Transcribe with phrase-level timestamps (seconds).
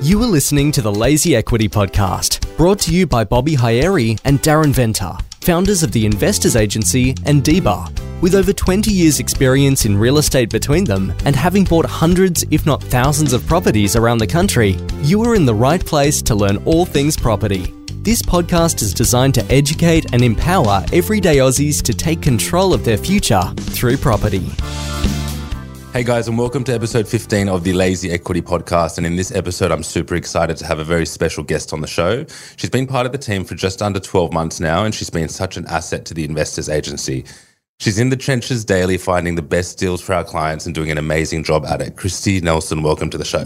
[0.00, 4.40] You are listening to the Lazy Equity Podcast, brought to you by Bobby Haeri and
[4.40, 7.90] Darren Venter, founders of the Investors Agency and DBAR.
[8.20, 12.64] With over 20 years' experience in real estate between them and having bought hundreds, if
[12.64, 16.58] not thousands, of properties around the country, you are in the right place to learn
[16.58, 17.74] all things property.
[18.02, 22.98] This podcast is designed to educate and empower everyday Aussies to take control of their
[22.98, 24.48] future through property.
[25.98, 28.98] Hey guys, and welcome to episode 15 of the Lazy Equity Podcast.
[28.98, 31.88] And in this episode, I'm super excited to have a very special guest on the
[31.88, 32.24] show.
[32.54, 35.28] She's been part of the team for just under 12 months now, and she's been
[35.28, 37.24] such an asset to the Investors Agency.
[37.80, 40.98] She's in the trenches daily, finding the best deals for our clients and doing an
[40.98, 41.96] amazing job at it.
[41.96, 43.42] Kristy Nelson, welcome to the show.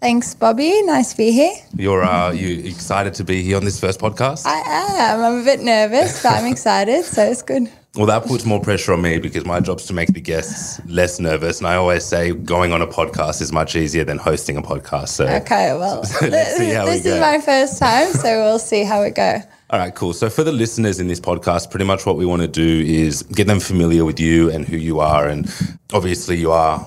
[0.00, 0.80] Thanks, Bobby.
[0.84, 1.52] Nice to be here.
[1.76, 4.46] You're uh, you excited to be here on this first podcast?
[4.46, 5.22] I am.
[5.22, 7.70] I'm a bit nervous, but I'm excited, so it's good.
[7.96, 11.18] Well, that puts more pressure on me because my job's to make the guests less
[11.18, 11.58] nervous.
[11.58, 15.08] And I always say going on a podcast is much easier than hosting a podcast.
[15.08, 18.60] So Okay, well, So let's see how we this is my first time, so we'll
[18.60, 19.42] see how it goes.
[19.70, 20.12] All right, cool.
[20.12, 23.22] So for the listeners in this podcast, pretty much what we want to do is
[23.24, 25.26] get them familiar with you and who you are.
[25.26, 25.52] And
[25.92, 26.84] obviously, you are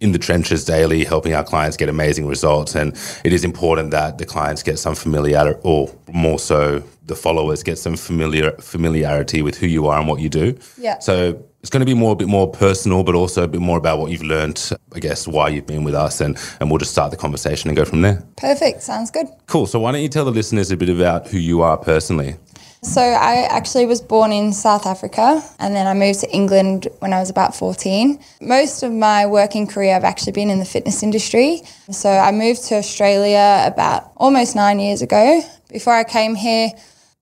[0.00, 2.74] in the trenches daily, helping our clients get amazing results.
[2.74, 2.94] And
[3.24, 7.78] it is important that the clients get some familiarity, or more so, the followers get
[7.78, 10.58] some familiar familiarity with who you are and what you do.
[10.76, 10.98] Yeah.
[10.98, 13.78] So it's going to be more a bit more personal, but also a bit more
[13.78, 16.92] about what you've learned, I guess, why you've been with us, and and we'll just
[16.92, 18.22] start the conversation and go from there.
[18.36, 18.82] Perfect.
[18.82, 19.26] Sounds good.
[19.46, 19.66] Cool.
[19.66, 22.36] So why don't you tell the listeners a bit about who you are personally?
[22.82, 27.12] So I actually was born in South Africa and then I moved to England when
[27.12, 28.20] I was about 14.
[28.40, 31.62] Most of my working career I've actually been in the fitness industry.
[31.90, 35.42] So I moved to Australia about almost 9 years ago.
[35.68, 36.70] Before I came here,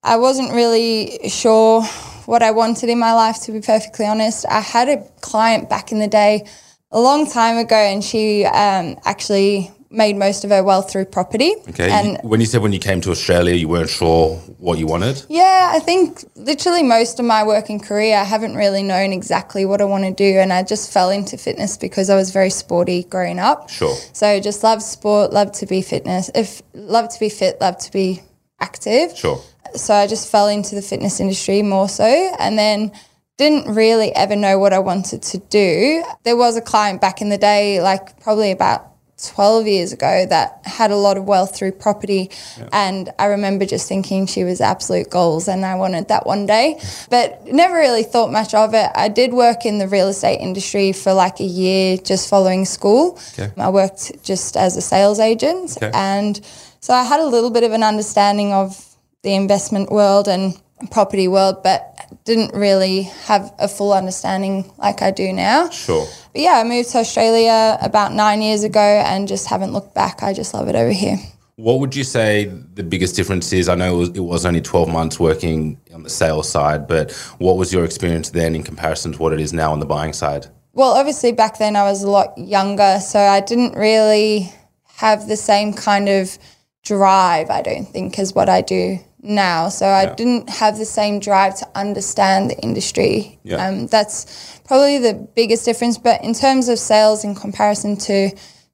[0.05, 1.83] I wasn't really sure
[2.27, 4.44] what I wanted in my life to be perfectly honest.
[4.48, 6.47] I had a client back in the day
[6.92, 11.55] a long time ago and she um, actually made most of her wealth through property.
[11.69, 11.91] Okay.
[11.91, 15.25] And when you said when you came to Australia, you weren't sure what you wanted.
[15.28, 19.81] yeah, I think literally most of my working career, I haven't really known exactly what
[19.81, 20.38] I want to do.
[20.38, 23.70] And I just fell into fitness because I was very sporty growing up.
[23.70, 23.97] Sure.
[24.12, 27.93] So just love sport, love to be fitness, if love to be fit, love to
[27.93, 28.20] be
[28.60, 29.16] active.
[29.16, 29.41] Sure.
[29.77, 32.05] So I just fell into the fitness industry more so.
[32.39, 32.93] And then
[33.37, 36.05] didn't really ever know what I wanted to do.
[36.23, 38.91] There was a client back in the day, like probably about
[39.25, 42.31] 12 years ago, that had a lot of wealth through property.
[42.73, 46.81] And I remember just thinking she was absolute goals and I wanted that one day,
[47.11, 48.91] but never really thought much of it.
[48.95, 53.19] I did work in the real estate industry for like a year just following school.
[53.39, 53.51] Okay.
[53.56, 55.77] I worked just as a sales agent.
[55.77, 55.91] Okay.
[55.95, 56.41] And
[56.81, 58.94] so I had a little bit of an understanding of
[59.25, 60.55] the investment world and
[60.91, 65.71] property world, but didn't really have a full understanding like I do now.
[65.71, 66.07] Sure.
[66.33, 70.23] But yeah, I moved to Australia about nine years ago and just haven't looked back.
[70.23, 71.19] I just love it over here.
[71.57, 73.69] What would you say the biggest difference is?
[73.69, 77.12] I know it was, it was only 12 months working on the sales side, but
[77.39, 80.12] what was your experience then in comparison to what it is now on the buying
[80.12, 80.49] side?
[80.73, 84.53] Well, obviously back then I was a lot younger, so I didn't really
[84.97, 86.37] have the same kind of
[86.83, 89.69] drive, I don't think, as what I do now.
[89.69, 93.39] So I didn't have the same drive to understand the industry.
[93.43, 93.67] Yeah.
[93.67, 95.99] Um, that's probably the biggest difference.
[95.99, 98.31] But in terms of sales in comparison to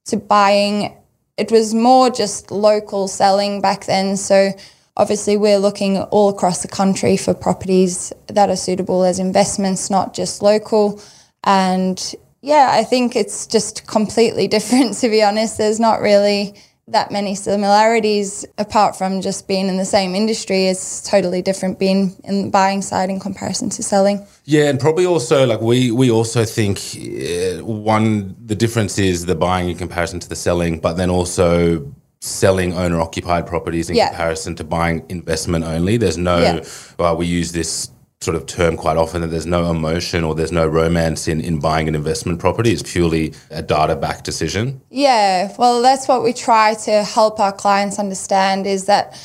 [0.06, 0.96] to buying,
[1.36, 4.16] it was more just local selling back then.
[4.16, 4.52] So
[4.96, 10.14] obviously we're looking all across the country for properties that are suitable as investments, not
[10.14, 11.00] just local.
[11.44, 15.58] And yeah, I think it's just completely different to be honest.
[15.58, 16.54] There's not really
[16.92, 20.66] that many similarities apart from just being in the same industry.
[20.66, 24.26] is totally different being in the buying side in comparison to selling.
[24.44, 29.34] Yeah, and probably also like we we also think uh, one the difference is the
[29.34, 31.86] buying in comparison to the selling, but then also
[32.20, 34.08] selling owner occupied properties in Yeah.
[34.08, 35.96] comparison to buying investment only.
[35.96, 36.64] There's no Yeah.
[36.98, 37.90] well, we use this
[38.22, 41.58] sort of term quite often that there's no emotion or there's no romance in, in
[41.58, 42.70] buying an investment property.
[42.70, 44.82] It's purely a data backed decision.
[44.90, 49.18] Yeah, well, that's what we try to help our clients understand is that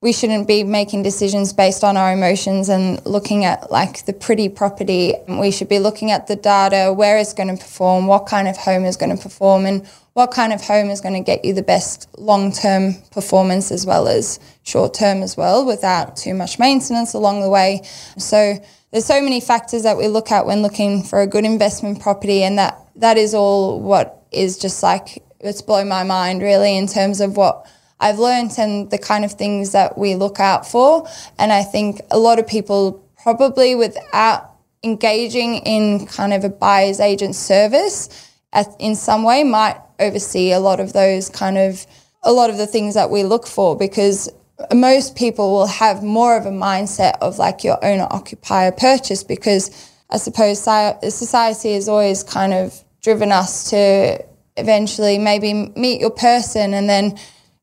[0.00, 4.48] we shouldn't be making decisions based on our emotions and looking at like the pretty
[4.48, 5.14] property.
[5.28, 8.56] We should be looking at the data, where it's going to perform, what kind of
[8.56, 11.54] home is going to perform, and what kind of home is going to get you
[11.54, 16.58] the best long term performance as well as short term as well without too much
[16.58, 17.80] maintenance along the way.
[18.18, 18.58] So
[18.90, 22.42] there's so many factors that we look at when looking for a good investment property
[22.42, 26.86] and that that is all what is just like it's blown my mind really in
[26.86, 27.66] terms of what
[28.00, 31.06] I've learned and the kind of things that we look out for.
[31.38, 34.50] And I think a lot of people probably without
[34.82, 38.29] engaging in kind of a buyer's agent service
[38.78, 41.86] in some way might oversee a lot of those kind of
[42.22, 44.28] a lot of the things that we look for because
[44.74, 49.70] most people will have more of a mindset of like your owner occupier purchase because
[50.10, 54.22] I suppose society has always kind of driven us to
[54.56, 57.18] eventually maybe meet your person and then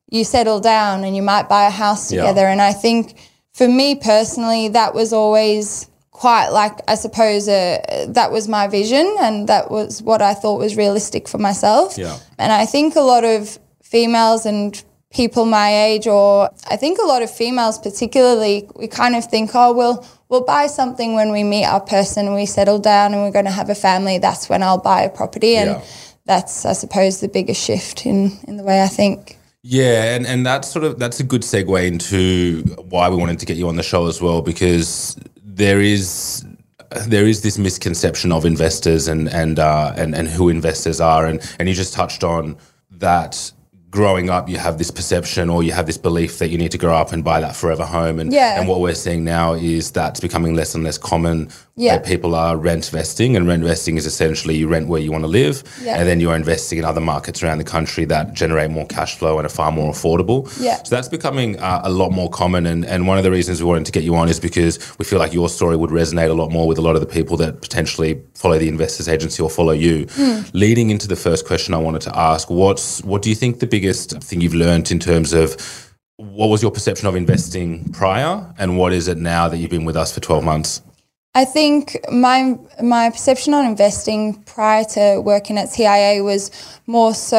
[0.10, 2.42] you settle down and you might buy a house together.
[2.42, 2.52] Yeah.
[2.52, 3.20] And I think
[3.54, 9.06] for me personally, that was always quite like, I suppose, uh, that was my vision
[9.20, 11.96] and that was what I thought was realistic for myself.
[11.96, 12.18] Yeah.
[12.40, 14.84] And I think a lot of females and
[15.14, 19.52] people my age, or I think a lot of females particularly, we kind of think,
[19.54, 23.32] oh, we'll, we'll buy something when we meet our person, we settle down and we're
[23.32, 24.18] going to have a family.
[24.18, 25.56] That's when I'll buy a property.
[25.56, 25.84] And yeah.
[26.26, 29.38] that's, I suppose, the biggest shift in, in the way I think.
[29.62, 33.46] Yeah, and, and that's sort of that's a good segue into why we wanted to
[33.46, 35.18] get you on the show as well, because
[35.58, 36.46] there is
[37.08, 41.42] there is this misconception of investors and and uh, and and who investors are, and
[41.60, 42.58] and you just touched on
[42.92, 43.52] that
[43.90, 46.78] growing up, you have this perception or you have this belief that you need to
[46.78, 48.20] grow up and buy that forever home.
[48.20, 48.60] And, yeah.
[48.60, 51.50] and what we're seeing now is that's becoming less and less common.
[51.80, 52.00] Yeah.
[52.00, 55.28] people are rent vesting, and rent vesting is essentially you rent where you want to
[55.28, 56.00] live, yeah.
[56.00, 59.38] and then you're investing in other markets around the country that generate more cash flow
[59.38, 60.52] and are far more affordable.
[60.60, 60.82] Yeah.
[60.82, 62.66] So that's becoming uh, a lot more common.
[62.66, 65.06] And, and one of the reasons we wanted to get you on is because we
[65.06, 67.38] feel like your story would resonate a lot more with a lot of the people
[67.38, 70.08] that potentially follow the investors agency or follow you.
[70.08, 70.50] Mm.
[70.56, 73.68] Leading into the first question I wanted to ask, what's what do you think the
[73.78, 75.48] biggest thing you've learned in terms of
[76.16, 79.86] what was your perception of investing prior and what is it now that you've been
[79.86, 80.82] with us for 12 months?
[81.36, 86.50] I think my my perception on investing prior to working at TIA was
[86.88, 87.38] more so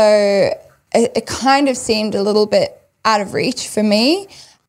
[0.94, 2.68] it, it kind of seemed a little bit
[3.04, 4.28] out of reach for me.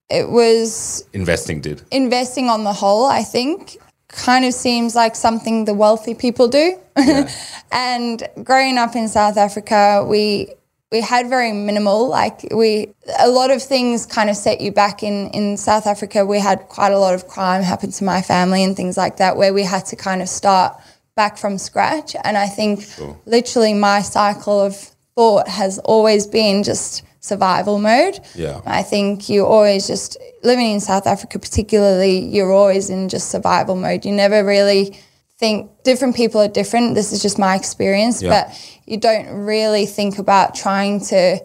[0.10, 1.83] It was investing did.
[1.92, 3.77] Investing on the whole, I think,
[4.07, 6.80] kind of seems like something the wealthy people do.
[6.98, 7.30] Yeah.
[7.71, 10.56] and growing up in South Africa, we
[10.92, 15.04] we had very minimal like we a lot of things kind of set you back
[15.04, 18.64] in in South Africa we had quite a lot of crime happen to my family
[18.64, 20.76] and things like that where we had to kind of start
[21.16, 23.20] back from scratch and I think sure.
[23.26, 24.76] literally my cycle of
[25.16, 30.80] thought has always been just survival mode yeah I think you always just living in
[30.80, 34.98] South Africa particularly you're always in just survival mode you never really
[35.40, 36.96] think different people are different.
[36.96, 38.30] This is just my experience, yeah.
[38.30, 41.40] but you don't really think about trying to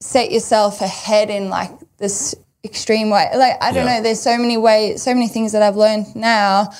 [0.00, 3.28] set yourself ahead in like this extreme way.
[3.34, 3.96] Like I don't yeah.
[3.96, 6.70] know, there's so many ways, so many things that I've learned now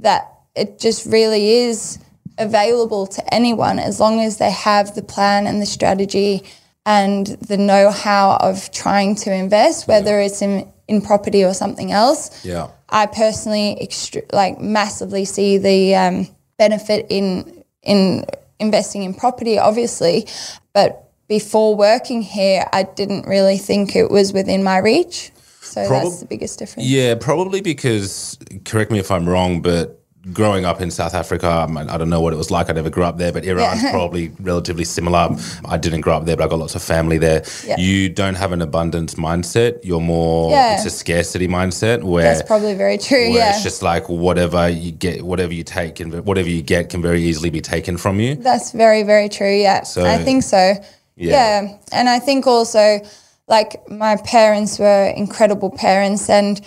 [0.00, 1.98] that it just really is
[2.38, 6.42] available to anyone as long as they have the plan and the strategy
[6.86, 10.26] and the know-how of trying to invest, whether yeah.
[10.26, 12.44] it's in in property or something else.
[12.44, 12.68] Yeah.
[12.88, 13.88] I personally
[14.32, 16.28] like massively see the um,
[16.58, 18.24] benefit in in
[18.60, 20.26] investing in property, obviously,
[20.72, 25.30] but before working here, I didn't really think it was within my reach.
[25.60, 26.88] So Prob- that's the biggest difference.
[26.88, 29.99] Yeah, probably because correct me if I'm wrong, but
[30.32, 32.68] growing up in South Africa, um, I don't know what it was like.
[32.68, 33.90] I never grew up there, but Iran's yeah.
[33.92, 35.30] probably relatively similar.
[35.64, 37.42] I didn't grow up there, but I got lots of family there.
[37.64, 37.78] Yeah.
[37.78, 39.80] You don't have an abundance mindset.
[39.82, 40.74] You're more yeah.
[40.74, 43.30] it's a scarcity mindset where that's probably very true.
[43.30, 47.00] yeah, it's just like whatever you get, whatever you take, and whatever you get can
[47.00, 48.34] very easily be taken from you.
[48.34, 49.54] That's very very true.
[49.54, 50.74] Yeah, so, I think so.
[51.16, 51.62] Yeah.
[51.62, 53.00] yeah, and I think also
[53.48, 56.60] like my parents were incredible parents and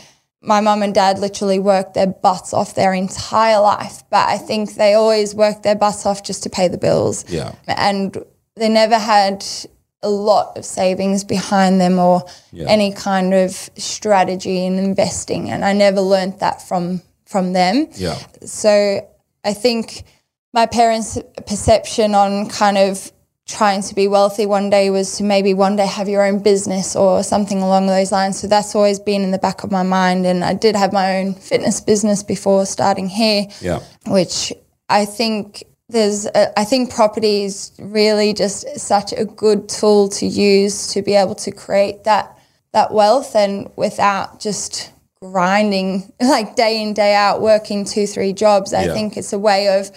[0.44, 4.76] my mum and dad literally worked their butts off their entire life, but I think
[4.76, 7.24] they always worked their butts off just to pay the bills.
[7.30, 7.56] Yeah.
[7.68, 8.18] And
[8.56, 9.46] they never had
[10.02, 12.66] a lot of savings behind them or yeah.
[12.68, 15.50] any kind of strategy in investing.
[15.50, 17.88] And I never learned that from from them.
[17.96, 18.20] Yeah.
[18.44, 19.10] So
[19.46, 20.04] I think
[20.54, 23.13] my parents' perception on kind of
[23.48, 26.96] trying to be wealthy one day was to maybe one day have your own business
[26.96, 28.40] or something along those lines.
[28.40, 30.26] So that's always been in the back of my mind.
[30.26, 33.80] And I did have my own fitness business before starting here, yeah.
[34.08, 34.54] which
[34.88, 40.26] I think there's a, I think property is really just such a good tool to
[40.26, 42.38] use to be able to create that
[42.72, 48.74] that wealth and without just grinding like day in day out working two three jobs.
[48.74, 48.94] I yeah.
[48.94, 49.92] think it's a way of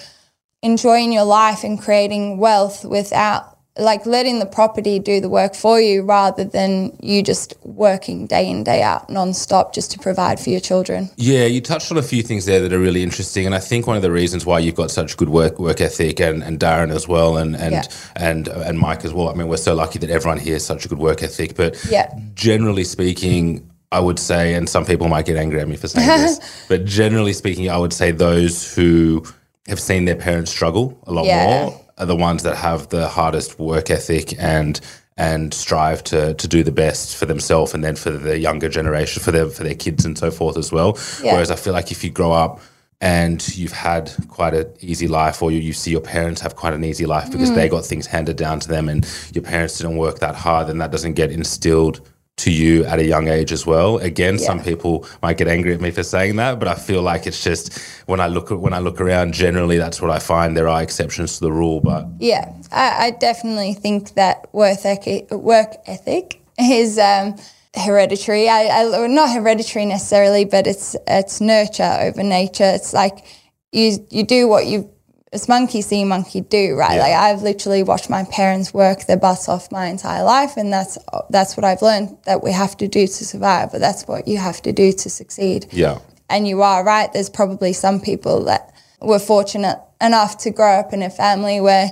[0.62, 5.80] enjoying your life and creating wealth without like letting the property do the work for
[5.80, 10.50] you rather than you just working day in day out non-stop just to provide for
[10.50, 13.54] your children yeah you touched on a few things there that are really interesting and
[13.54, 16.42] i think one of the reasons why you've got such good work work ethic and,
[16.42, 17.82] and darren as well and and, yeah.
[18.16, 20.64] and uh, and mike as well i mean we're so lucky that everyone here has
[20.64, 25.08] such a good work ethic but yeah generally speaking I would say, and some people
[25.08, 28.74] might get angry at me for saying this, but generally speaking, I would say those
[28.74, 29.24] who
[29.68, 31.44] have seen their parents struggle a lot yeah.
[31.44, 34.80] more are the ones that have the hardest work ethic and
[35.16, 39.22] and strive to to do the best for themselves and then for the younger generation,
[39.22, 40.98] for their for their kids and so forth as well.
[41.22, 41.32] Yeah.
[41.32, 42.60] Whereas I feel like if you grow up
[43.00, 46.72] and you've had quite an easy life or you, you see your parents have quite
[46.72, 47.54] an easy life because mm.
[47.54, 50.78] they got things handed down to them and your parents didn't work that hard then
[50.78, 52.00] that doesn't get instilled
[52.36, 55.80] to you at a young age as well again some people might get angry at
[55.80, 58.78] me for saying that but i feel like it's just when i look when i
[58.78, 62.52] look around generally that's what i find there are exceptions to the rule but Yeah,
[62.72, 67.36] I, I definitely think that work ethic, work ethic is um,
[67.74, 68.48] hereditary.
[68.48, 72.64] I, I not hereditary necessarily, but it's it's nurture over nature.
[72.64, 73.24] It's like
[73.72, 74.90] you you do what you
[75.32, 76.96] it's monkey see monkey do, right?
[76.96, 77.02] Yeah.
[77.02, 80.98] Like I've literally watched my parents work their butts off my entire life, and that's
[81.30, 83.72] that's what I've learned that we have to do to survive.
[83.72, 85.66] But that's what you have to do to succeed.
[85.72, 85.98] yeah
[86.30, 87.12] And you are right.
[87.12, 91.90] There's probably some people that were fortunate enough to grow up in a family where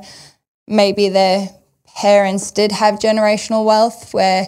[0.66, 1.48] maybe their
[1.96, 4.46] parents did have generational wealth, where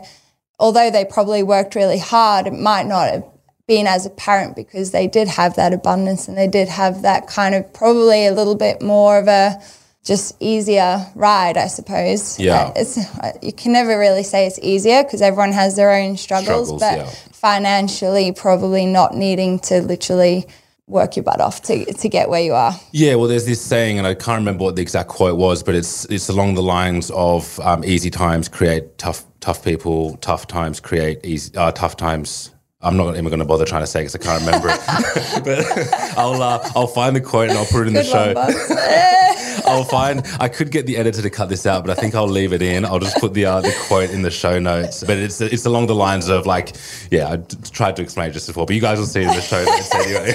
[0.59, 3.25] although they probably worked really hard, it might not have
[3.67, 7.27] been as a parent because they did have that abundance and they did have that
[7.27, 9.61] kind of probably a little bit more of a
[10.05, 12.39] just easier ride, I suppose.
[12.39, 12.67] Yeah.
[12.67, 12.99] Uh, It's
[13.43, 16.99] you can never really say it's easier because everyone has their own struggles, Struggles, but
[16.99, 17.11] yeah.
[17.33, 20.47] financially probably not needing to literally
[20.87, 22.73] work your butt off to to get where you are.
[22.93, 25.75] Yeah, well, there's this saying, and I can't remember what the exact quote was, but
[25.75, 30.79] it's it's along the lines of um, "easy times create tough tough people, tough times
[30.79, 32.53] create easy uh, tough times."
[32.87, 34.81] I'm not even going to bother trying to say because I can't remember it.
[35.45, 38.33] but I'll uh, I'll find the quote and I'll put it in the show.
[38.33, 40.23] one, I'll find.
[40.39, 42.63] I could get the editor to cut this out, but I think I'll leave it
[42.63, 42.85] in.
[42.85, 45.03] I'll just put the uh, the quote in the show notes.
[45.03, 46.77] But it's it's along the lines of like,
[47.11, 49.29] yeah, I d- tried to explain it just before, but you guys will see it
[49.29, 50.35] in the show notes anyway.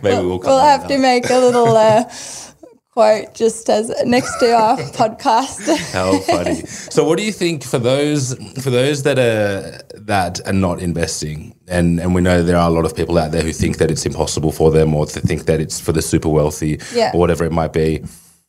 [0.02, 0.38] Maybe we'll.
[0.38, 2.04] cut We'll that have to make a little uh,
[2.98, 5.62] quote just as next to our podcast.
[5.92, 6.62] How funny!
[6.66, 9.80] So, what do you think for those for those that are
[10.12, 13.30] that are not investing, and and we know there are a lot of people out
[13.30, 16.02] there who think that it's impossible for them, or to think that it's for the
[16.02, 17.12] super wealthy, Yeah.
[17.14, 18.02] or whatever it might be.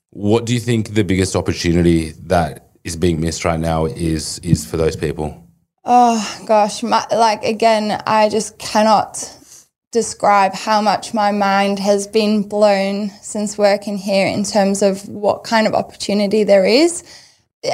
[0.09, 4.65] What do you think the biggest opportunity that is being missed right now is is
[4.65, 5.27] for those people?
[5.85, 9.13] Oh gosh, my, like again, I just cannot
[9.91, 15.43] describe how much my mind has been blown since working here in terms of what
[15.43, 17.03] kind of opportunity there is.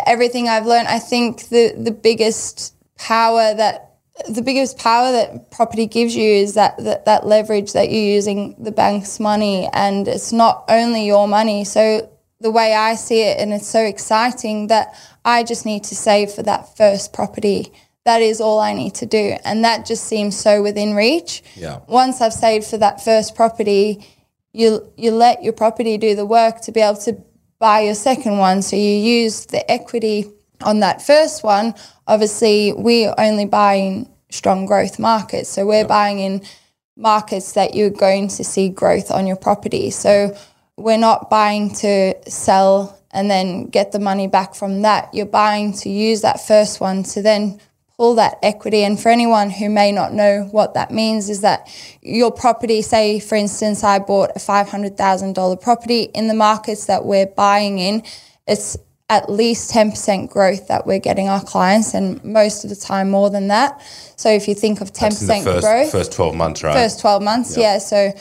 [0.06, 3.86] Everything I've learned, I think the the biggest power that
[4.30, 8.56] the biggest power that property gives you is that, that that leverage that you're using
[8.58, 11.66] the bank's money and it's not only your money.
[11.66, 14.96] So the way I see it and it's so exciting that
[15.26, 17.74] I just need to save for that first property.
[18.06, 19.36] That is all I need to do.
[19.44, 21.44] And that just seems so within reach.
[21.56, 21.80] Yeah.
[21.88, 24.06] Once I've saved for that first property,
[24.54, 27.18] you you let your property do the work to be able to
[27.60, 28.62] buy your second one.
[28.62, 30.32] So you use the equity
[30.62, 31.74] on that first one.
[32.08, 35.50] Obviously, we only buy in strong growth markets.
[35.50, 36.44] So we're buying in
[36.96, 39.90] markets that you're going to see growth on your property.
[39.90, 40.36] So
[40.78, 45.14] we're not buying to sell and then get the money back from that.
[45.14, 47.60] You're buying to use that first one to then
[47.98, 48.84] pull that equity.
[48.84, 51.68] And for anyone who may not know what that means, is that
[52.02, 57.28] your property, say, for instance, I bought a $500,000 property in the markets that we're
[57.28, 58.04] buying in,
[58.48, 63.10] it's at least 10% growth that we're getting our clients, and most of the time
[63.10, 63.80] more than that.
[64.16, 66.74] So if you think of 10% It's in the first growth, first twelve months, right?
[66.74, 67.78] First 12 months, yeah.
[67.78, 68.12] So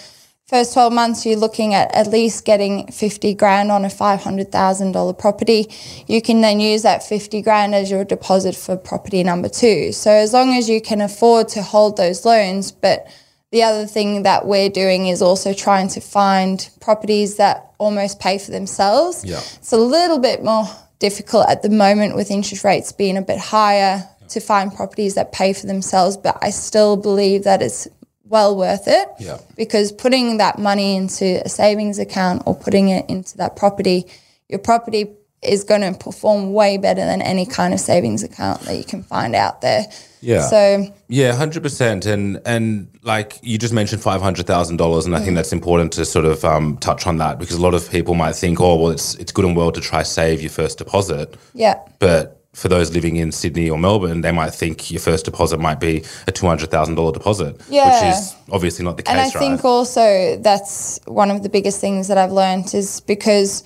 [0.47, 5.69] first 12 months, you're looking at at least getting 50 grand on a $500,000 property.
[6.07, 9.93] You can then use that 50 grand as your deposit for property number two.
[9.93, 13.07] So as long as you can afford to hold those loans, but
[13.53, 18.39] the other thing that we're doing is also trying to find properties that almost pay
[18.39, 19.25] for themselves.
[19.25, 19.39] Yeah.
[19.39, 20.67] It's a little bit more
[20.99, 25.33] difficult at the moment with interest rates being a bit higher to find properties that
[25.33, 27.87] pay for themselves, but I still believe that it's
[28.35, 29.09] well worth it.
[29.21, 29.39] Yeah.
[29.57, 34.07] Because putting that money into a savings account or putting it into that property,
[34.49, 35.07] your property
[35.41, 39.05] is going to perform way better than any kind of savings account that you can
[39.05, 39.85] find out there.
[40.21, 40.49] Yeah.
[40.49, 45.15] So Yeah, hundred percent, and and like you just mentioned, five hundred thousand dollars, and
[45.15, 47.89] I think that's important to sort of um, touch on that because a lot of
[47.91, 50.79] people might think, oh, well, it's it's good and well to try save your first
[50.79, 51.79] deposit, yeah.
[51.99, 55.81] but for those living in Sydney or Melbourne, they might think your first deposit might
[55.81, 57.87] be a two hundred thousand dollar deposit, Yeah.
[57.87, 59.33] which is obviously not the case, And I right?
[59.33, 63.65] think also that's one of the biggest things that I've learned is because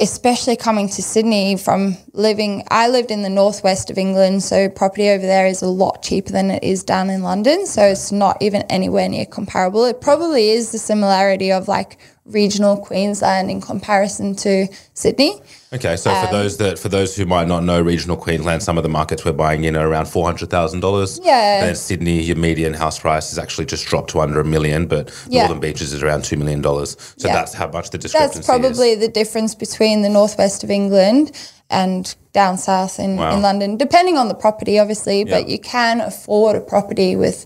[0.00, 5.08] especially coming to Sydney from living I lived in the northwest of England so property
[5.08, 8.42] over there is a lot cheaper than it is down in London so it's not
[8.42, 11.96] even anywhere near comparable it probably is the similarity of like
[12.28, 15.40] regional Queensland in comparison to Sydney.
[15.72, 18.78] Okay, so for um, those that for those who might not know regional Queensland, some
[18.78, 21.20] of the markets we're buying in are around four hundred thousand dollars.
[21.22, 21.64] Yeah.
[21.64, 25.10] And Sydney, your median house price has actually just dropped to under a million, but
[25.28, 25.42] Yeah.
[25.42, 26.96] Northern Beaches is around two million dollars.
[27.18, 27.34] So Yeah.
[27.34, 31.32] that's how much the discrepancy That's probably the difference between the northwest of England
[31.70, 33.36] and down south in, Wow.
[33.36, 35.24] in London, depending on the property, obviously.
[35.24, 37.44] But you can afford a property with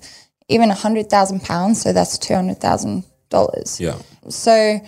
[0.49, 3.81] even a hundred thousand pounds, so that's two hundred thousand dollars.
[3.81, 3.99] Yeah.
[4.29, 4.81] So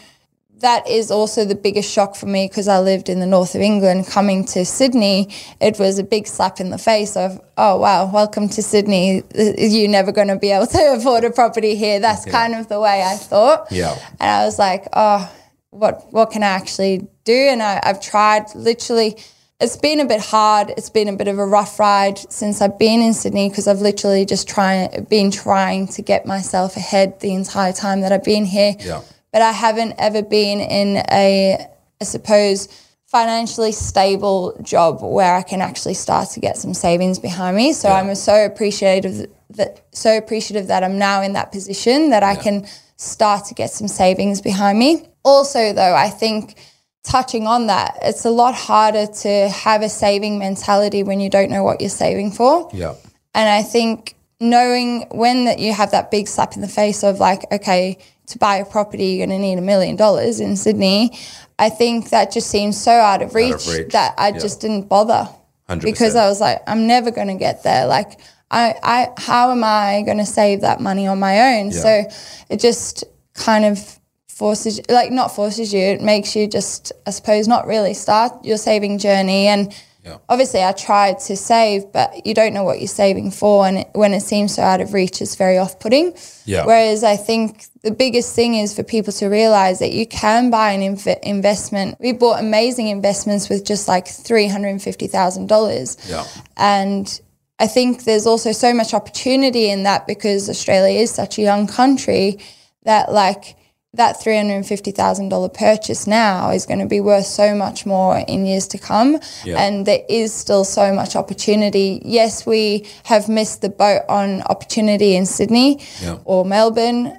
[0.61, 3.61] that is also the biggest shock for me because I lived in the north of
[3.61, 4.07] England.
[4.07, 5.29] Coming to Sydney,
[5.61, 9.23] it was a big slap in the face of, oh wow, welcome to Sydney.
[9.35, 12.01] You're never going to be able to afford a property here.
[12.01, 13.71] That's kind of the way I thought.
[13.71, 13.99] Yeah.
[14.21, 15.31] And I was like, oh,
[15.71, 17.35] what what can I actually do?
[17.35, 19.17] And I, I've tried literally.
[19.61, 20.71] It's been a bit hard.
[20.77, 23.81] It's been a bit of a rough ride since I've been in Sydney because I've
[23.81, 28.45] literally just trying been trying to get myself ahead the entire time that I've been
[28.45, 29.03] here Yeah.
[29.33, 31.67] but I haven't ever been in a,
[32.01, 32.69] I suppose,
[33.07, 37.73] financially stable job where I can actually start to get some savings behind me.
[37.73, 42.35] So I'm so appreciative that so appreciative that I'm now in that position that I
[42.35, 45.07] can start to get some savings behind me.
[45.25, 46.57] Also, though, I think
[47.05, 51.51] touching on that, it's a lot harder to have a saving mentality when you don't
[51.51, 52.69] know what you're saving for.
[52.73, 52.95] Yeah.
[53.35, 57.21] And I think knowing when that you have that big slap in the face of
[57.21, 61.17] like, okay, to buy a property, you're going to need a million dollars in Sydney.
[61.59, 65.29] I think that just seems so out of reach, reach, that I just didn't bother
[65.69, 65.83] 100%.
[65.83, 67.87] because I was like, I'm never going to get there.
[67.87, 68.19] Like,
[68.51, 71.73] I, I, how am I going to save that money on my own?
[71.73, 72.05] So
[72.49, 73.99] it just kind of
[74.35, 78.57] forces, like, not forces you, it makes you just, I suppose, not really start your
[78.57, 79.47] saving journey.
[79.47, 79.73] And
[80.05, 80.19] Yeah.
[80.29, 83.67] obviously, I tried to save, but you don't know what you're saving for.
[83.67, 86.13] And it, when it seems so out of reach, it's very off putting.
[86.45, 86.67] Yeah.
[86.67, 90.73] Whereas I think the biggest thing is for people to realize that you can buy
[90.73, 91.97] an inv- investment.
[92.01, 95.97] We bought amazing investments with just like $350,000.
[96.09, 96.25] Yeah.
[96.57, 97.21] And
[97.59, 101.67] I think there's also so much opportunity in that because Australia is such a young
[101.67, 102.39] country
[102.85, 103.57] that like
[103.97, 108.79] that $350,000 purchase now is going to be worth so much more in years to
[108.79, 109.19] come.
[109.45, 109.63] Yeah.
[109.63, 112.01] And there is still so much opportunity.
[112.05, 116.19] Yes, we have missed the boat on opportunity in Sydney Yeah.
[116.25, 117.19] or Melbourne.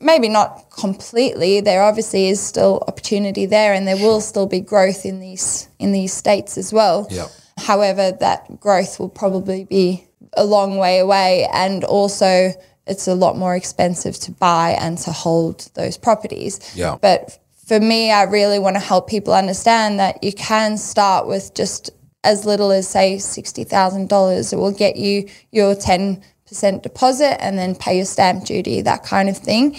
[0.00, 1.60] Maybe not completely.
[1.60, 5.90] There obviously is still opportunity there, and there will still be growth in these in
[5.92, 7.08] these states as well.
[7.10, 7.26] Yeah.
[7.58, 10.04] However, that growth will probably be
[10.34, 12.52] a long way away, and also
[12.88, 16.60] it's a lot more expensive to buy and to hold those properties.
[16.74, 16.96] Yeah.
[17.00, 21.52] But for me, I really want to help people understand that you can start with
[21.54, 21.90] just
[22.24, 24.52] as little as say sixty thousand dollars.
[24.52, 29.04] It will get you your ten percent deposit and then pay your stamp duty, that
[29.04, 29.76] kind of thing.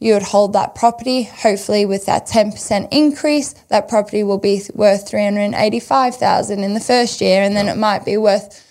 [0.00, 1.22] You would hold that property.
[1.22, 6.62] Hopefully, with that ten percent increase, that property will be worth three hundred eighty-five thousand
[6.62, 8.66] in the first year, and then it might be worth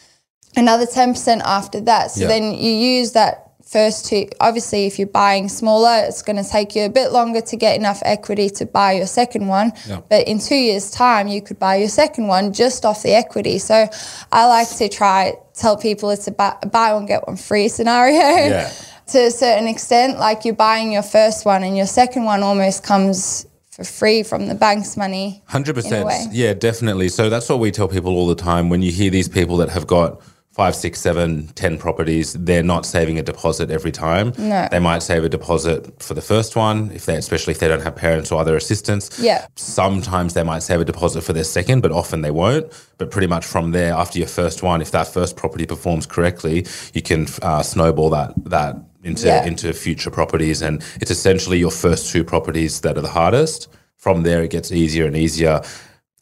[0.56, 2.12] another 10% after that.
[2.12, 2.28] So Yeah.
[2.28, 4.28] then you use that first two.
[4.40, 7.78] Obviously, if you're buying smaller, it's going to take you a bit longer to get
[7.78, 9.72] enough equity to buy your second one.
[9.88, 10.02] Yeah.
[10.10, 13.60] But in two years' time, you could buy your second one just off the equity.
[13.60, 13.88] So
[14.32, 18.18] I like to try tell people it's a buy, buy one get one free scenario.
[18.18, 18.72] Yeah.
[19.08, 22.84] to a certain extent, like you're buying your first one and your second one almost
[22.84, 25.42] comes for free from the bank's money.
[25.50, 27.10] 100% Yeah, definitely.
[27.10, 28.70] So that's what we tell people all the time.
[28.70, 30.22] When you hear these people that have got
[30.60, 34.34] five, six, seven, ten properties, they're not saving a deposit every time.
[34.38, 34.68] No.
[34.70, 37.82] They might save a deposit for the first one, if they especially if they don't
[37.82, 39.18] have parents or other assistants.
[39.22, 39.48] Yeah.
[39.56, 42.66] Sometimes they might save a deposit for their second, but often they won't.
[42.98, 46.66] But pretty much from there, after your first one, if that first property performs correctly,
[46.94, 49.46] you can uh, snowball that that into Yeah.
[49.46, 53.70] into future properties, and it's essentially your first two properties that are the hardest.
[53.96, 55.62] From there, it gets easier and easier.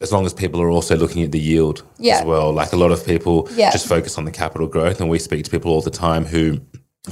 [0.00, 2.18] As long as people are also looking at the yield Yeah.
[2.20, 2.52] as well.
[2.52, 3.70] Like a lot of people Yeah.
[3.72, 6.60] just focus on the capital growth, and we speak to people all the time who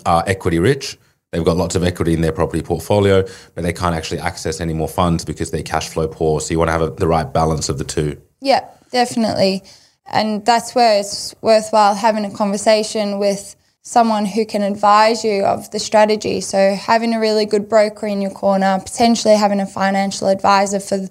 [0.05, 0.97] are equity rich.
[1.33, 4.73] They've got lots of equity in their property portfolio, but they can't actually access any
[4.73, 6.41] more funds because they're cash flow poor.
[6.41, 8.17] So you want to have a, the right balance of the two.
[8.41, 8.61] Yeah,
[8.93, 9.65] definitely.
[10.07, 15.69] And that's where it's worthwhile having a conversation with someone who can advise you of
[15.73, 16.41] the strategy.
[16.41, 21.09] So having a really good broker in your corner, potentially having a financial advisor for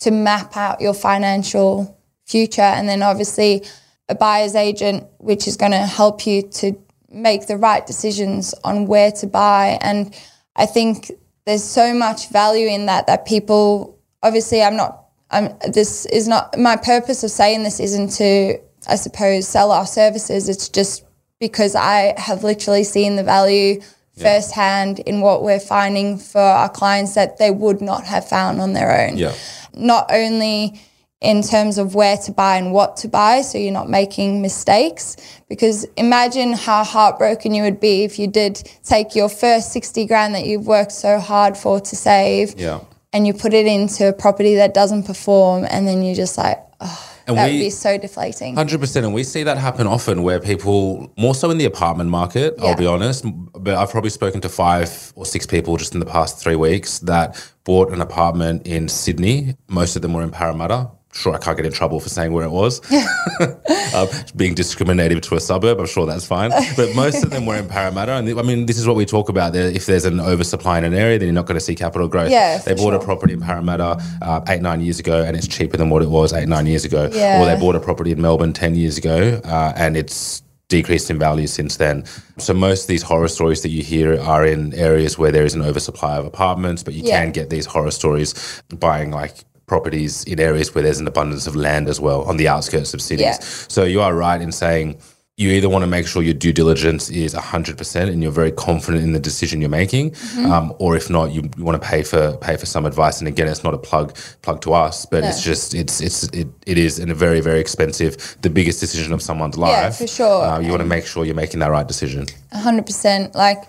[0.00, 3.64] to map out your financial future and then obviously
[4.08, 6.78] a buyer's agent which is going to help you to
[7.10, 10.14] make the right decisions on where to buy and
[10.56, 11.10] I think
[11.46, 16.56] there's so much value in that that people obviously I'm not I'm this is not
[16.58, 18.58] my purpose of saying this isn't to
[18.88, 21.04] I suppose sell our services it's just
[21.40, 23.80] because I have literally seen the value
[24.18, 28.72] firsthand in what we're finding for our clients that they would not have found on
[28.72, 29.16] their own.
[29.16, 29.34] Yeah.
[29.78, 30.80] Not only
[31.20, 35.16] in terms of where to buy and what to buy, so you're not making mistakes.
[35.48, 40.34] Because imagine how heartbroken you would be if you did take your first 60 grand
[40.36, 42.80] that you've worked so hard for to save Yeah.
[43.12, 46.58] and you put it into a property that doesn't perform and then you're just like,
[46.80, 48.56] oh, And that we- would be so deflating.
[48.56, 52.10] Hundred percent, and we see that happen often where people, more so in the apartment
[52.10, 52.54] market.
[52.58, 52.64] Yeah.
[52.70, 56.06] I'll be honest, but I've probably spoken to five or six people just in the
[56.06, 59.54] past three weeks that bought an apartment in Sydney.
[59.68, 60.90] Most of them were in Parramatta.
[61.14, 62.80] Sure, I can't get in trouble for saying where it was.
[63.94, 66.50] um, being discriminative to a suburb, I'm sure that's fine.
[66.76, 69.28] But most of them were in Parramatta, and I mean, this is what we talk
[69.28, 69.52] about.
[69.54, 72.08] There, if there's an oversupply in an area, then you're not going to see capital
[72.08, 72.30] growth.
[72.30, 75.76] Yeah, they bought a property in Parramatta uh, eight nine years ago, and it's cheaper
[75.78, 77.08] than what it was eight nine years ago.
[77.12, 77.40] Yeah.
[77.42, 81.18] Or they bought a property in Melbourne 10 years ago uh, and it's decreased in
[81.18, 82.04] value since then.
[82.36, 85.54] So most of these horror stories that you hear are in areas where there is
[85.54, 87.22] an oversupply of apartments, but you Yeah.
[87.22, 88.34] can get these horror stories
[88.78, 92.48] buying like properties in areas where there's an abundance of land as well on the
[92.48, 93.26] outskirts of cities.
[93.26, 93.38] Yeah.
[93.68, 94.98] So you are right in saying
[95.36, 99.04] you either want to make sure your due diligence is 100% and you're very confident
[99.04, 100.50] in the decision you're making Mm-hmm.
[100.52, 103.28] um, or if not you, you want to pay for pay for some advice and
[103.28, 106.76] again it's not a plug plug to us but it's just it's it's it, it
[106.78, 110.44] is in a very very expensive the biggest decision of someone's life for sure.
[110.44, 113.34] uh, you want to make sure you're making that right decision hundred percent.
[113.34, 113.62] Like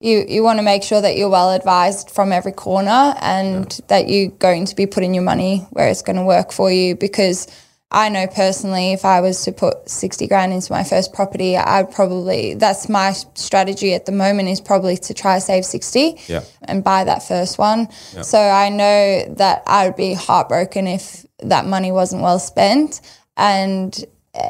[0.00, 4.08] you, you want to make sure that you're well advised from every corner, and that
[4.08, 6.96] you're going to be putting your money where it's going to work for you.
[6.96, 7.46] Because
[7.90, 11.92] I know personally, if I was to put sixty grand into my first property, I'd
[11.92, 16.42] probably that's my strategy at the moment is probably to try save sixty Yeah.
[16.62, 17.90] and buy that first one.
[18.22, 23.00] So I know that I would be heartbroken if that money wasn't well spent,
[23.36, 24.04] and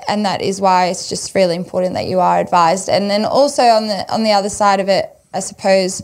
[0.09, 2.89] and that is why it's just really important that you are advised.
[2.89, 6.03] And then also on the on the other side of it, I suppose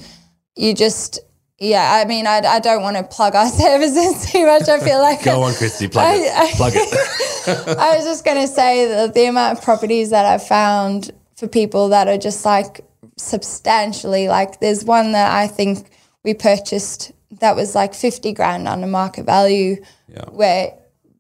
[0.57, 1.19] you just.
[1.59, 4.69] Yeah, I mean, I, I don't want to plug our services too much.
[4.69, 8.25] I feel like go on kristy plug I- it I- plug it I was just
[8.25, 12.19] going to say that the amount of properties that I've found for people that are
[12.19, 12.81] just like
[13.17, 15.89] substantially, like there's one that I think
[16.25, 19.77] we purchased that was like 50 grand under market value,
[20.09, 20.25] Yeah.
[20.31, 20.75] where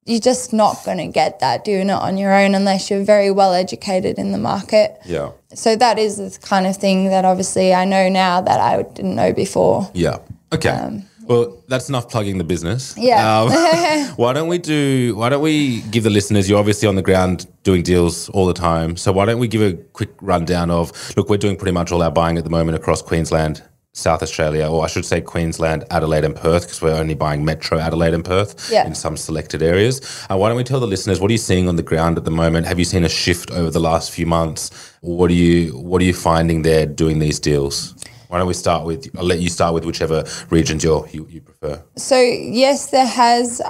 [0.05, 3.31] you're just not going to get that doing it on your own unless you're very
[3.31, 4.99] well educated in the market.
[5.05, 8.83] yeah So that is the kind of thing that obviously I know now that I
[8.83, 9.91] didn't know before.
[9.95, 10.19] Yeah.
[10.53, 11.03] Okay.
[11.25, 12.97] well, that's enough plugging the business.
[12.97, 13.41] Um, Yeah.
[13.41, 15.15] Um, why don't we do?
[15.17, 16.49] Why don't we give the listeners?
[16.49, 18.97] You're obviously on the ground doing deals all the time.
[18.97, 20.93] So why don't we give a quick rundown of?
[21.17, 23.63] Look, we're doing pretty much all our buying at the moment across Queensland,
[23.95, 27.79] South Australia, or I should say Queensland, Adelaide, and Perth, because we're only buying Metro
[27.79, 28.87] Adelaide and Perth Yeah.
[28.87, 30.01] in some selected areas.
[30.31, 32.25] Uh, why don't we tell the listeners what are you seeing on the ground at
[32.25, 32.67] the moment?
[32.67, 34.71] Have you seen a shift over the last few months?
[35.03, 37.95] What are you What are you finding there doing these deals?
[38.29, 39.11] Why don't we start with?
[39.19, 41.83] I'll let you start with whichever regions you're, you you prefer.
[41.97, 43.61] So yes, there has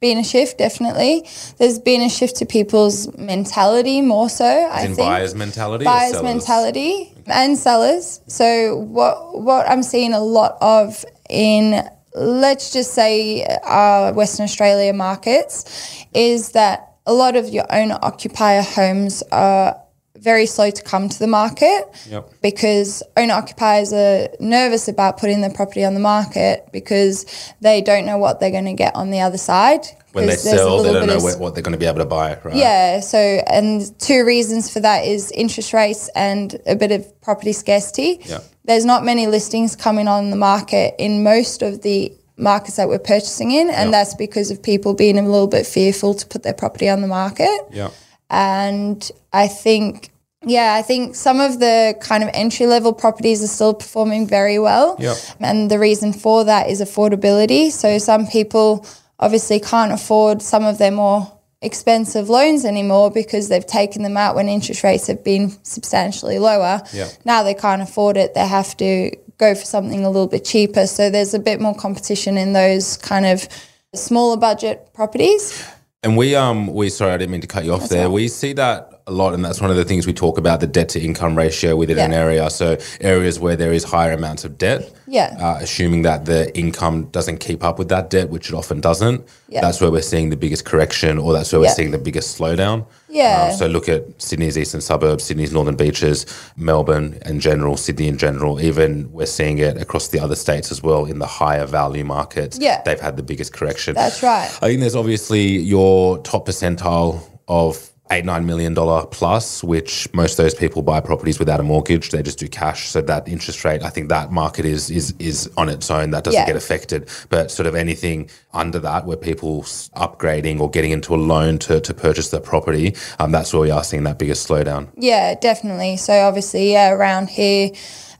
[0.00, 0.58] been a shift.
[0.58, 1.26] Definitely,
[1.58, 4.44] there's been a shift to people's mentality more so.
[4.46, 8.20] I In think buyers mentality, buyers mentality and sellers.
[8.26, 11.82] So what what I'm seeing a lot of in
[12.14, 18.62] let's just say our Western Australia markets is that a lot of your owner occupier
[18.62, 19.76] homes are
[20.18, 22.30] very slow to come to the market Yep.
[22.42, 27.26] because owner occupiers are nervous about putting their property on the market because
[27.60, 29.84] they don't know what they're going to get on the other side.
[30.12, 32.38] When they sell, they don't know of what, they're going to be able to buy,
[32.44, 32.54] right?
[32.54, 37.52] yeah, so and two reasons for that is interest rates and a bit of property
[37.52, 38.20] scarcity.
[38.24, 38.40] Yeah.
[38.64, 42.98] There's not many listings coming on the market in most of the markets that we're
[42.98, 43.98] purchasing in, and Yeah.
[43.98, 47.08] that's because of people being a little bit fearful to put their property on the
[47.08, 47.60] market.
[47.72, 47.90] Yeah.
[48.30, 50.10] And I think
[50.44, 54.58] yeah, I think some of the kind of entry level properties are still performing very
[54.58, 54.96] well.
[54.98, 55.16] Yep.
[55.38, 57.70] And the reason for that is affordability.
[57.70, 58.84] So some people
[59.22, 61.32] obviously can't afford some of their more
[61.62, 66.82] expensive loans anymore because they've taken them out when interest rates have been substantially lower.
[66.92, 67.12] Yep.
[67.24, 68.34] Now they can't afford it.
[68.34, 70.88] They have to go for something a little bit cheaper.
[70.88, 73.48] So there's a bit more competition in those kind of
[73.94, 75.64] smaller budget properties.
[76.02, 78.06] And we um we sorry I didn't mean to cut you off there.
[78.06, 78.12] right.
[78.12, 80.66] We see that a lot, and that's one of the things we talk about the
[80.66, 82.48] debt to income ratio within an area.
[82.50, 85.36] So areas where there is higher amounts of debt, Yeah.
[85.40, 89.24] uh, assuming that the income doesn't keep up with that debt, which it often doesn't.
[89.48, 89.60] Yeah.
[89.60, 91.74] That's where we're seeing the biggest correction, or that's where we're Yeah.
[91.74, 92.84] seeing the biggest slowdown.
[93.08, 93.48] Yeah.
[93.50, 96.24] Uh, so look at Sydney's eastern suburbs, Sydney's northern beaches,
[96.56, 98.60] Melbourne in general, Sydney in general.
[98.60, 102.58] Even we're seeing it across the other states as well in the higher value markets.
[102.60, 102.80] Yeah.
[102.84, 103.94] they've had the biggest correction.
[103.94, 104.48] That's right.
[104.62, 110.38] I think there's obviously your top percentile of eight nine million dollar plus, which most
[110.38, 112.10] of those people buy properties without a mortgage.
[112.10, 112.88] They just do cash.
[112.88, 116.10] So that interest rate, I think that market is is is on its own.
[116.10, 116.46] That doesn't Yeah.
[116.46, 117.08] get affected.
[117.28, 119.62] But sort of anything under that, where people
[119.96, 123.70] upgrading or getting into a loan to to purchase their property, um, that's where we
[123.70, 124.88] are seeing that biggest slowdown.
[124.96, 125.96] Yeah, definitely.
[125.96, 127.70] So obviously, yeah, around here,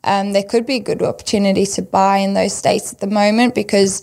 [0.05, 3.55] um, there could be a good opportunity to buy in those states at the moment
[3.55, 4.03] because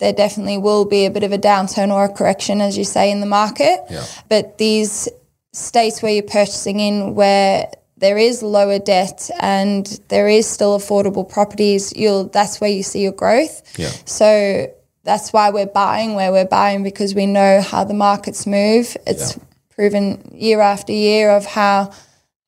[0.00, 3.10] there definitely will be a bit of a downturn or a correction, as you say,
[3.10, 3.80] in the market.
[3.90, 4.04] Yeah.
[4.28, 5.08] But these
[5.54, 11.26] states where you're purchasing in where there is lower debt and there is still affordable
[11.28, 13.62] properties, you'll that's where you see your growth.
[13.78, 13.90] Yeah.
[14.04, 14.66] So
[15.04, 18.96] that's why we're buying where we're buying because we know how the markets move.
[19.06, 19.38] It's
[19.70, 21.92] proven year after year of how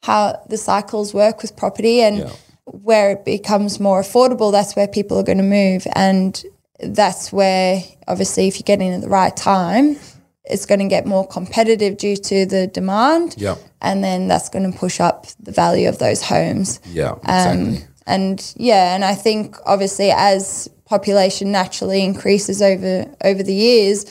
[0.02, 2.30] how the cycles work with property and Yeah.
[2.64, 5.86] where it becomes more affordable, that's where people are going to move.
[5.94, 6.40] And
[6.80, 9.98] that's where, obviously, if you get in at the right time,
[10.46, 13.34] it's going to get more competitive due to the demand.
[13.36, 13.56] Yeah.
[13.80, 16.80] And then that's going to push up the value of those homes.
[16.86, 17.84] Yeah, um, exactly.
[18.06, 24.06] And yeah, and I think obviously as population naturally increases over over the years,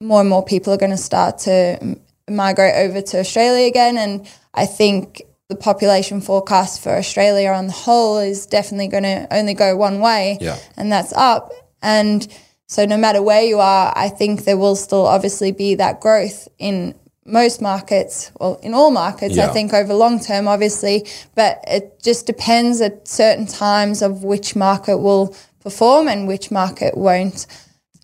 [0.00, 1.96] more and more people are going to start to
[2.28, 3.98] migrate over to Australia again.
[3.98, 9.26] And I think the population forecast for Australia on the whole is definitely going to
[9.30, 10.56] only go one way, Yeah.
[10.78, 11.52] and that's up.
[11.82, 12.26] And
[12.66, 16.48] so no matter where you are, I think there will still obviously be that growth
[16.58, 16.94] in
[17.26, 19.48] most markets, well, in all markets, Yeah.
[19.48, 24.54] I think over long term, obviously, but it just depends at certain times of which
[24.54, 27.46] market will perform and which market won't.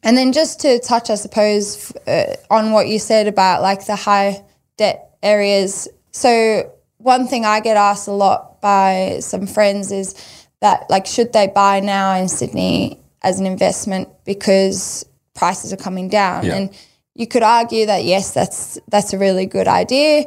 [0.03, 3.97] And then just to touch, I suppose, uh, on what you said about like the
[3.97, 4.43] high
[4.79, 5.89] debt areas.
[6.13, 10.15] So one thing I get asked a lot by some friends is
[10.61, 15.05] that like should they buy now in Sydney as an investment because
[15.35, 16.57] prices are coming down Yeah.
[16.57, 16.71] and
[17.15, 20.25] you could argue that yes that's that's a really good idea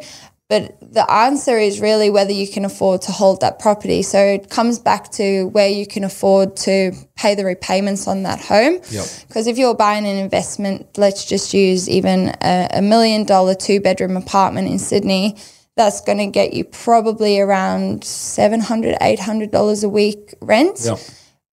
[0.49, 4.49] but the answer is really whether you can afford to hold that property so it
[4.49, 9.05] comes back to where you can afford to pay the repayments on that home Yep.
[9.27, 13.79] because if you're buying an investment let's just use even a, a million dollar two
[13.79, 15.37] bedroom apartment in sydney
[15.75, 20.85] that's going to get you probably around $700, 800 dollars a week rent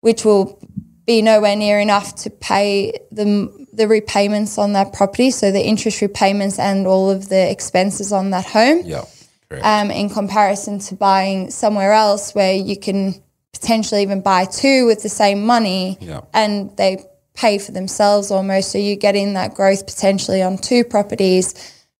[0.00, 0.58] which will
[1.06, 6.00] be nowhere near enough to pay the the repayments on that property, so the interest
[6.00, 8.82] repayments and all of the expenses on that home.
[8.84, 9.04] Yeah.
[9.62, 13.20] Um, in comparison to buying somewhere else where you can
[13.52, 16.20] potentially even buy two with the same money, Yeah.
[16.32, 18.70] and they pay for themselves almost.
[18.70, 21.54] So you're getting that growth potentially on two properties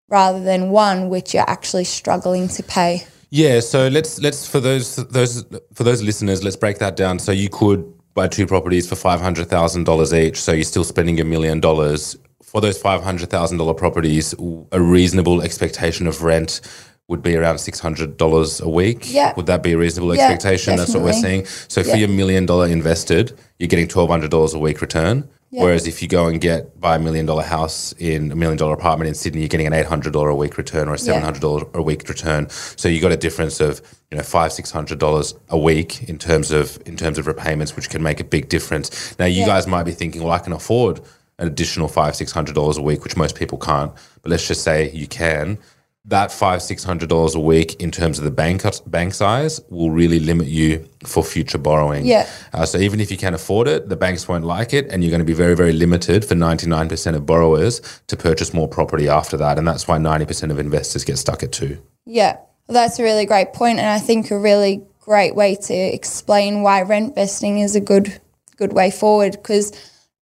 [0.09, 3.05] rather than one, which you're actually struggling to pay.
[3.31, 7.19] Yeah, so let's let's for those those for those listeners, let's break that down.
[7.19, 10.40] So you could buy two properties for five hundred thousand dollars each.
[10.40, 14.35] So you're still spending a million dollars for those five hundred thousand dollar properties.
[14.73, 16.61] A reasonable expectation of rent
[17.09, 19.12] would be around six hundred dollars a week.
[19.12, 19.35] Yeah.
[19.37, 20.77] would that be a reasonable Yeah, expectation?
[20.77, 21.44] That's what we're seeing.
[21.44, 25.29] So for your million dollar invested, you're getting twelve hundred dollars a week return.
[25.53, 28.73] Whereas if you go and get buy a million dollar house in a million dollar
[28.75, 31.23] apartment in Sydney, you're getting an eight hundred dollar a week return or a seven
[31.23, 32.49] hundred dollar a week return.
[32.51, 33.81] So you got a difference of
[34.13, 37.75] you know five six hundred dollars a week in terms of in terms of repayments,
[37.75, 39.19] which can make a big difference.
[39.19, 39.47] Now you Yeah.
[39.47, 41.01] guys might be thinking, well, I can afford
[41.41, 43.93] an additional five six hundred dollars a week, which most people can't.
[44.23, 45.59] But let's just say you can.
[46.07, 49.91] That five six hundred dollars a week in terms of the bank bank size will
[49.91, 52.07] really limit you for future borrowing.
[52.07, 52.27] Yeah.
[52.55, 55.11] Uh, so even if you can afford it, the banks won't like it, and you're
[55.11, 59.37] going to be very, very limited for 99% of borrowers to purchase more property after
[59.37, 59.59] that.
[59.59, 61.79] And that's why 90% of investors get stuck at two.
[62.07, 65.75] Yeah, well, that's a really great point, and I think a really great way to
[65.75, 68.21] explain why rent vesting is a good
[68.57, 69.33] good way forward.
[69.33, 69.73] Because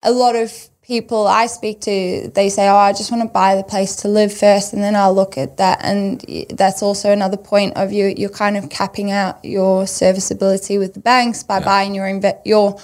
[0.03, 3.55] a lot of people I speak to, they say, "Oh, I just want to buy
[3.55, 7.37] the place to live first, and then I'll look at that." And that's also another
[7.37, 8.13] point of you.
[8.15, 12.77] You're kind of capping out your serviceability with the banks by buying your inve- your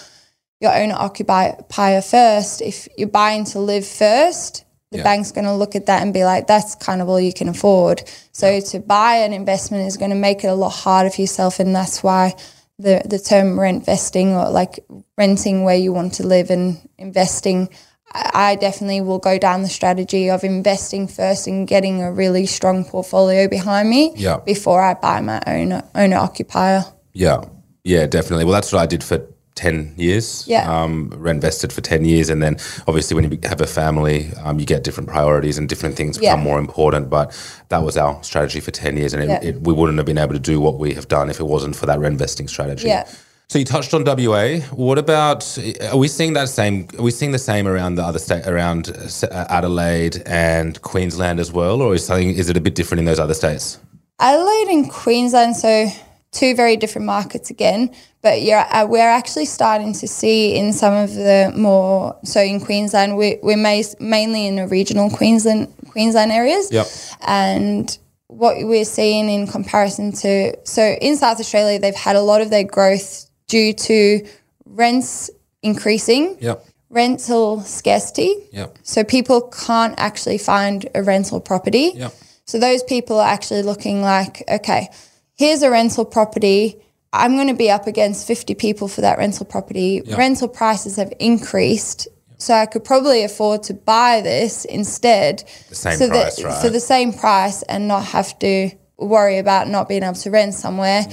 [0.59, 2.61] your owner occupier first.
[2.61, 5.03] If you're buying to live first, the Yeah.
[5.03, 7.47] bank's going to look at that and be like, that's kind of all you can
[7.49, 8.03] afford.
[8.31, 11.59] So to buy an investment is going to make it a lot harder for yourself.
[11.59, 12.35] And that's why
[12.77, 14.83] the, the term rent vesting or like
[15.17, 17.69] renting where you want to live and investing,
[18.13, 22.84] I, definitely will go down the strategy of investing first and getting a really strong
[22.86, 24.38] portfolio behind me Yeah.
[24.45, 26.86] before I buy my own owner occupier.
[27.13, 27.41] Yeah.
[27.84, 28.45] Yeah, definitely.
[28.45, 29.21] Well, that's what I did for
[29.56, 30.45] 10 years.
[30.47, 30.69] Yeah.
[30.71, 32.30] Um, rent vested for 10 years.
[32.30, 35.95] And then obviously, when you have a family, um, you get different priorities and different
[35.95, 36.43] things become Yeah.
[36.43, 37.10] more important.
[37.10, 37.34] But
[37.69, 39.13] that was our strategy for 10 years.
[39.13, 39.39] And it, Yeah.
[39.50, 41.76] it, we wouldn't have been able to do what we have done if it wasn't
[41.76, 42.88] for that rent vesting strategy.
[42.88, 43.06] Yeah.
[43.51, 44.59] So you touched on WA.
[44.71, 45.57] What about?
[45.91, 46.87] Are we seeing that same?
[46.97, 51.51] Are we seeing the same around the other state, around uh, Adelaide and Queensland as
[51.51, 52.29] well, or is something?
[52.29, 53.77] Is it a bit different in those other states?
[54.19, 55.89] Adelaide and Queensland, so
[56.31, 57.93] two very different markets again.
[58.21, 62.61] But yeah, uh, we're actually starting to see in some of the more so in
[62.61, 66.71] Queensland, we, we're mainly in the regional Queensland Queensland areas.
[66.71, 66.87] Yep.
[67.27, 72.39] And what we're seeing in comparison to so in South Australia, they've had a lot
[72.39, 74.25] of their growth due to
[74.65, 75.29] rents
[75.61, 76.37] increasing.
[76.39, 76.65] Yep.
[76.89, 78.33] Rental scarcity.
[78.51, 78.77] Yep.
[78.83, 81.91] So people can't actually find a rental property.
[81.95, 82.13] Yep.
[82.45, 84.89] So those people are actually looking like, okay,
[85.35, 86.81] here's a rental property.
[87.13, 90.01] I'm going to be up against 50 people for that rental property.
[90.17, 92.07] Rental prices have increased.
[92.37, 95.43] So I could probably afford to buy this instead.
[95.69, 96.61] The same so price, that, right?
[96.61, 100.53] For the same price and not have to worry about not being able to rent
[100.53, 101.05] somewhere.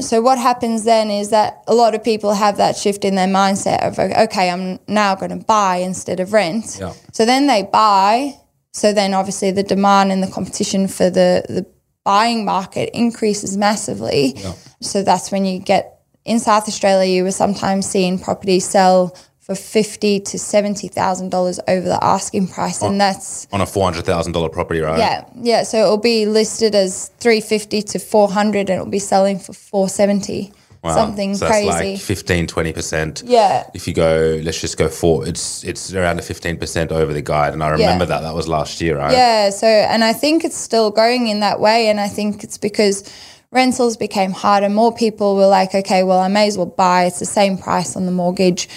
[0.00, 3.26] So what happens then is that a lot of people have that shift in their
[3.26, 6.78] mindset of okay, I'm now going to buy instead of rent.
[6.80, 6.92] Yeah.
[7.12, 8.34] So then they buy.
[8.72, 11.66] So then obviously the demand and the competition for the the
[12.04, 14.34] buying market increases massively.
[14.36, 14.54] Yeah.
[14.80, 19.16] So that's when you get in South Australia you were sometimes seeing properties sell
[19.48, 23.84] for fifty to seventy thousand dollars over the asking price, and that's on a four
[23.84, 24.98] hundred thousand dollar property, right?
[24.98, 25.62] yeah, yeah.
[25.62, 29.54] So it'll be listed as three fifty to four hundred, and it'll be selling for
[29.54, 30.52] four seventy.
[30.84, 30.94] Wow.
[30.94, 31.66] Something so crazy.
[31.66, 33.22] That's like 15, 20 percent.
[33.26, 33.68] Yeah.
[33.74, 37.22] If you go, let's just go for it's it's around a fifteen percent over the
[37.22, 38.08] guide, and I remember Yeah.
[38.10, 39.12] that that was last year, right?
[39.12, 42.58] Yeah, so and I think it's still going in that way, and I think it's
[42.58, 43.02] because
[43.50, 44.68] rentals became harder.
[44.68, 47.06] More people were like, okay, well, I may as well buy.
[47.06, 48.68] It's the same price on the mortgage.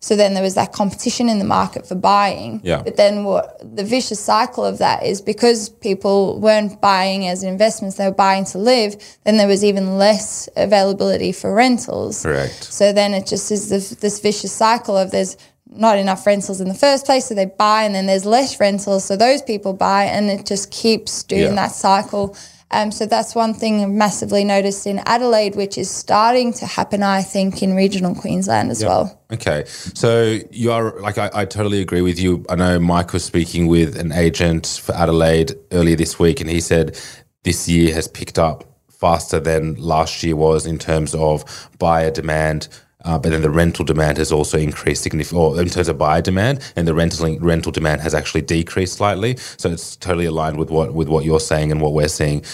[0.00, 2.60] So then there was that competition in the market for buying.
[2.62, 2.82] Yeah.
[2.82, 7.96] But then what the vicious cycle of that is because people weren't buying as investments,
[7.96, 12.22] they were buying to live, then there was even less availability for rentals.
[12.22, 12.64] Correct.
[12.64, 15.36] So then it just is this, this vicious cycle of there's
[15.70, 19.04] not enough rentals in the first place, so they buy, and then there's less rentals,
[19.04, 21.54] so those people buy, and it just keeps doing Yeah.
[21.54, 22.34] that cycle.
[22.70, 27.02] Um, so that's one thing I've massively noticed in Adelaide, which is starting to happen,
[27.02, 29.22] I think, in regional Queensland as well.
[29.32, 32.44] Okay, so you are like I, I totally agree with you.
[32.48, 36.60] I know Mike was speaking with an agent for Adelaide earlier this week, and he
[36.60, 37.00] said
[37.44, 41.44] this year has picked up faster than last year was in terms of
[41.78, 42.68] buyer demand.
[43.04, 46.20] Uh, but then the rental demand has also increased significantly, or in terms of buyer
[46.20, 49.36] demand, and the rental rental demand has actually decreased slightly.
[49.56, 52.44] So it's totally aligned with what with what you're saying and what we're seeing,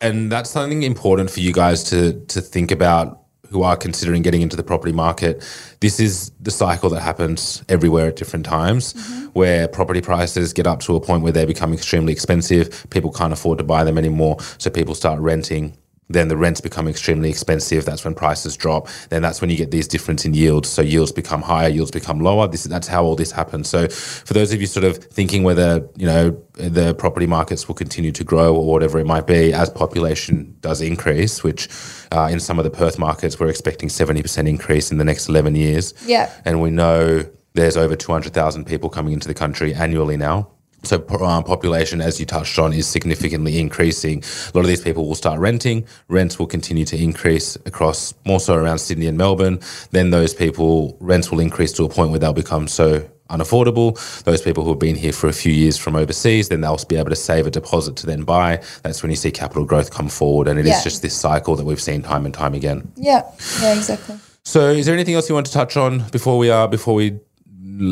[0.00, 4.42] and that's something important for you guys to to think about who are considering getting
[4.42, 5.44] into the property market.
[5.80, 8.94] This is the cycle that happens everywhere at different times,
[9.34, 12.86] where property prices get up to a point where they become extremely expensive.
[12.90, 15.76] People can't afford to buy them anymore, so people start renting.
[16.08, 17.84] Then the rents become extremely expensive.
[17.86, 18.88] That's when prices drop.
[19.08, 20.68] Then that's when you get these difference in yields.
[20.68, 22.46] So yields become higher, yields become lower.
[22.48, 23.68] This that's how all this happens.
[23.68, 27.74] So for those of you sort of thinking whether you know the property markets will
[27.74, 31.68] continue to grow or whatever it might be as population does increase, which
[32.10, 35.28] uh, in some of the Perth markets we're expecting seventy percent increase in the next
[35.28, 35.94] eleven years.
[36.04, 36.30] Yeah.
[36.44, 40.50] and we know there's over two hundred thousand people coming into the country annually now.
[40.84, 44.22] So um, population, as you touched on, is significantly increasing.
[44.22, 45.86] A lot of these people will start renting.
[46.08, 49.60] Rents will continue to increase across more so around Sydney and Melbourne.
[49.92, 53.94] Then those people rents will increase to a point where they'll become so unaffordable.
[54.24, 56.96] Those people who have been here for a few years from overseas, then they'll be
[56.96, 58.62] able to save a deposit to then buy.
[58.82, 60.82] That's when you see capital growth come forward, and it is Yeah.
[60.82, 62.92] just this cycle that we've seen time and time again.
[62.96, 63.22] Yeah,
[63.62, 64.16] yeah, exactly.
[64.44, 67.20] So, is there anything else you want to touch on before we uh, before we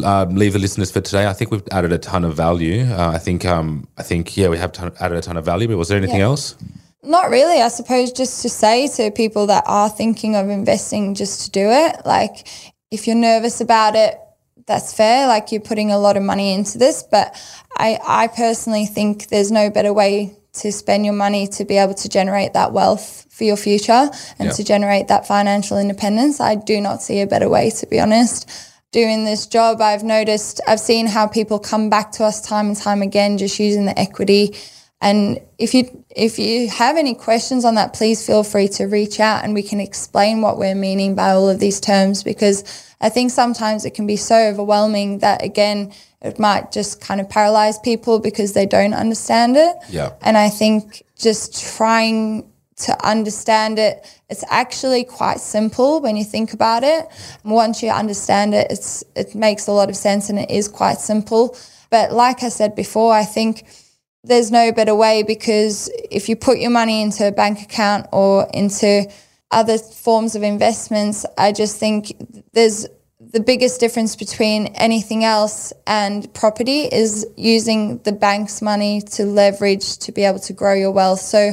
[0.05, 1.27] uh, leave the listeners for today?
[1.27, 2.85] I think we've added a ton of value.
[2.85, 5.69] Uh, I think um, I think yeah, we have ton, added a ton of value.
[5.69, 6.27] But was there anything Yeah.
[6.33, 6.57] else?
[7.03, 7.63] Not really.
[7.63, 11.69] I suppose just to say to people that are thinking of investing, just to do
[11.71, 11.97] it.
[12.05, 12.47] Like,
[12.91, 14.19] if you're nervous about it,
[14.67, 15.27] that's fair.
[15.27, 17.03] Like, you're putting a lot of money into this.
[17.03, 17.35] But
[17.79, 21.95] I, I personally think there's no better way to spend your money to be able
[21.95, 24.51] to generate that wealth for your future and Yeah.
[24.51, 26.39] to generate that financial independence.
[26.41, 28.51] I do not see a better way, to be honest.
[28.93, 32.77] Doing this job, I've noticed, I've seen how people come back to us time and
[32.77, 34.57] time again, just using the equity.
[35.01, 39.19] And if you if you have any questions on that, please feel free to reach
[39.19, 42.65] out and we can explain what we're meaning by all of these terms because
[43.01, 47.31] I think sometimes it can be so overwhelming that again it might just kind of
[47.31, 49.75] paralyze people because they don't understand it.
[49.89, 50.13] Yeah.
[50.21, 52.50] And I think just trying
[52.87, 57.07] to understand it, it's actually quite simple when you think about it.
[57.45, 60.99] Once you understand it, it's it makes a lot of sense and it is quite
[60.99, 61.57] simple.
[61.91, 63.67] But like I said before, I think
[64.23, 68.49] there's no better way because if you put your money into a bank account or
[68.53, 69.11] into
[69.51, 72.13] other forms of investments, I just think
[72.53, 72.87] there's
[73.21, 79.99] the biggest difference between anything else and property is using the bank's money to leverage
[79.99, 81.21] to be able to grow your wealth.
[81.21, 81.53] So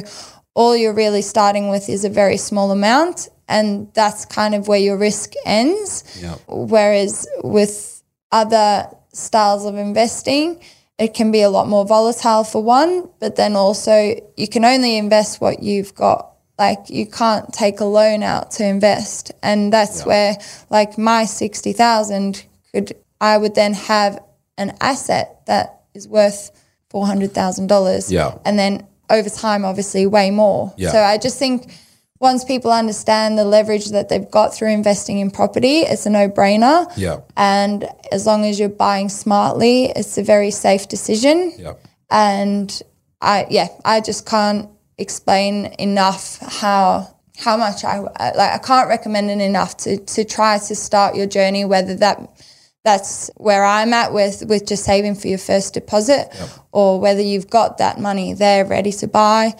[0.58, 4.80] all you're really starting with is a very small amount and that's kind of where
[4.80, 6.02] your risk ends.
[6.20, 6.40] Yep.
[6.48, 8.02] Whereas with
[8.32, 10.60] other styles of investing,
[10.98, 14.96] it can be a lot more volatile for one, but then also you can only
[14.96, 16.32] invest what you've got.
[16.58, 19.30] Like you can't take a loan out to invest.
[19.44, 20.38] And that's where
[20.70, 24.18] like my 60,000 could, I would then have
[24.56, 26.50] an asset that is worth
[26.92, 28.10] $400,000.
[28.10, 28.38] Yeah.
[28.44, 30.72] And then over time, obviously way more.
[30.76, 30.90] Yeah.
[30.92, 31.72] So I just think
[32.20, 36.28] once people understand the leverage that they've got through investing in property, it's a no
[36.28, 36.90] brainer.
[36.96, 37.20] Yeah.
[37.36, 41.52] And as long as you're buying smartly, it's a very safe decision.
[41.56, 41.74] Yeah.
[42.10, 42.82] And
[43.20, 48.52] I, yeah, I just can't explain enough how how much I I- like.
[48.52, 52.18] I can't recommend it enough to to try to start your journey, whether that
[52.88, 56.22] that's where I'm at with with just saving for your first deposit,
[56.72, 59.54] or whether you've got that money there ready to buy.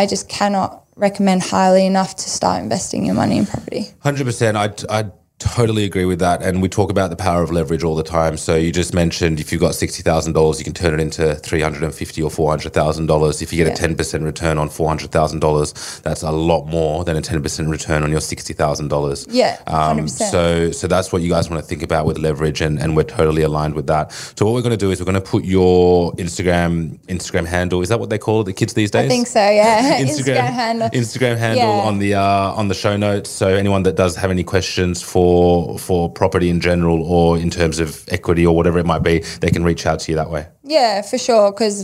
[0.00, 3.84] I just cannot recommend highly enough to start investing your money in property.
[4.00, 4.56] Hundred percent.
[4.56, 4.66] I
[4.98, 5.00] I
[5.40, 8.36] totally agree with that, and we talk about the power of leverage all the time.
[8.36, 11.34] So you just mentioned if you've got sixty thousand dollars, you can turn it into
[11.34, 13.42] three hundred and fifty or four hundred thousand dollars.
[13.42, 15.72] If you get a ten percent return on four hundred thousand dollars,
[16.04, 19.26] that's a lot more than a ten percent return on your sixty thousand dollars.
[19.28, 20.30] Yeah, Um, 100%.
[20.30, 23.02] so so that's what you guys want to think about with leverage, and, and we're
[23.04, 24.12] totally aligned with that.
[24.12, 27.82] So what we're going to do is we're going to put your Instagram Instagram handle.
[27.82, 29.06] Is that what they call it, the kids these days?
[29.06, 29.40] I think so.
[29.40, 30.88] Yeah, Instagram, handle.
[30.90, 31.88] Instagram handle Yeah.
[31.88, 33.30] on the uh, on the show notes.
[33.30, 37.48] So anyone that does have any questions for for for property in general or in
[37.48, 40.30] terms of equity or whatever it might be, they can reach out to you that
[40.30, 40.46] way.
[40.62, 41.50] Yeah, for sure.
[41.50, 41.76] Because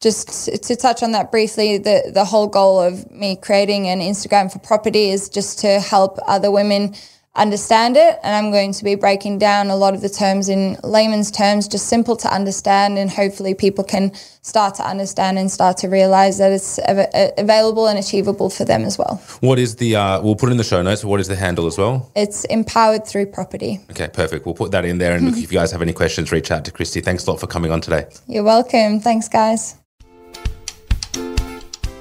[0.00, 4.52] just to touch on that briefly, the the whole goal of me creating an Instagram
[4.52, 6.94] for property is just to help other women
[7.34, 10.76] understand it, and I'm going to be breaking down a lot of the terms in
[10.84, 14.12] layman's terms, just simple to understand, and hopefully people can
[14.42, 18.82] start to understand and start to realize that it's av- available and achievable for them
[18.82, 19.22] as well.
[19.40, 19.96] What is the?
[19.96, 21.04] Uh, we'll put it in the show notes.
[21.04, 22.10] What is the handle as well?
[22.14, 23.80] It's empowered through property.
[23.90, 24.44] Okay, perfect.
[24.44, 25.16] We'll put that in there.
[25.16, 27.02] And look, if you guys have any questions, reach out to Kristy.
[27.02, 28.06] Thanks a lot for coming on today.
[28.26, 29.00] You're welcome.
[29.00, 29.76] Thanks, guys.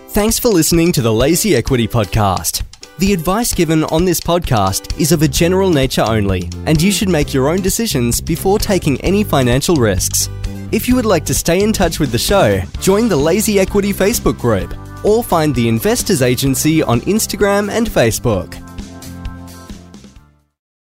[0.09, 2.63] Thanks for listening to the Lazy Equity Podcast.
[3.01, 7.09] The advice given on this podcast is of a general nature only, and you should
[7.09, 10.29] make your own decisions before taking any financial risks.
[10.71, 13.91] If you would like to stay in touch with the show, join the Lazy Equity
[13.91, 18.53] Facebook group or find the Investors Agency on Instagram and Facebook.